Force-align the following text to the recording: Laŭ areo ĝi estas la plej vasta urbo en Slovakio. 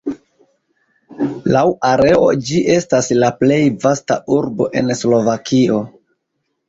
Laŭ 1.55 1.63
areo 1.91 2.23
ĝi 2.47 2.61
estas 2.77 3.11
la 3.25 3.31
plej 3.43 3.61
vasta 3.87 4.19
urbo 4.39 4.71
en 4.83 4.91
Slovakio. 5.03 5.83